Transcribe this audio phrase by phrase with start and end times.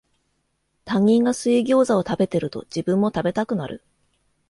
[0.83, 3.83] 他人が水ギョウザを食べてると、自分も食べたくなる